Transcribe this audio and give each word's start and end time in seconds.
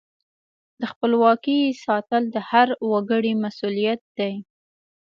د 0.79 0.81
خپلواکۍ 0.91 1.61
ساتل 1.85 2.23
د 2.29 2.37
هر 2.49 2.67
وګړي 2.91 3.33
مسؤلیت 3.43 4.01
دی. 4.17 4.33